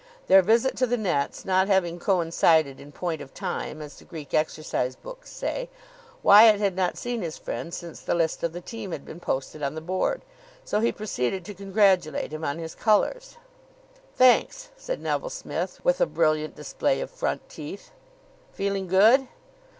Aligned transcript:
Their 0.25 0.41
visit 0.41 0.75
to 0.77 0.87
the 0.87 0.97
nets 0.97 1.45
not 1.45 1.67
having 1.67 1.99
coincided 1.99 2.79
in 2.79 2.91
point 2.91 3.21
of 3.21 3.35
time, 3.35 3.83
as 3.83 3.99
the 3.99 4.03
Greek 4.03 4.33
exercise 4.33 4.95
books 4.95 5.29
say, 5.31 5.69
Wyatt 6.23 6.57
had 6.59 6.75
not 6.75 6.97
seen 6.97 7.21
his 7.21 7.37
friend 7.37 7.71
since 7.71 8.01
the 8.01 8.15
list 8.15 8.41
of 8.41 8.51
the 8.51 8.61
team 8.61 8.93
had 8.93 9.05
been 9.05 9.19
posted 9.19 9.61
on 9.61 9.75
the 9.75 9.79
board, 9.79 10.23
so 10.65 10.79
he 10.79 10.91
proceeded 10.91 11.45
to 11.45 11.53
congratulate 11.53 12.33
him 12.33 12.43
on 12.43 12.57
his 12.57 12.73
colours. 12.73 13.37
"Thanks," 14.15 14.69
said 14.75 14.99
Neville 14.99 15.29
Smith, 15.29 15.79
with 15.83 16.01
a 16.01 16.07
brilliant 16.07 16.55
display 16.55 16.99
of 16.99 17.11
front 17.11 17.47
teeth. 17.47 17.91
"Feeling 18.53 18.87
good?" 18.87 19.27